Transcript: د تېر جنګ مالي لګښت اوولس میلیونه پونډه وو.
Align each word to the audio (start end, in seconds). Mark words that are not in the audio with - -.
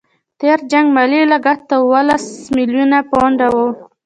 د 0.03 0.03
تېر 0.39 0.59
جنګ 0.71 0.87
مالي 0.95 1.21
لګښت 1.31 1.69
اوولس 1.77 2.25
میلیونه 2.55 2.97
پونډه 3.09 3.47
وو. 3.53 3.67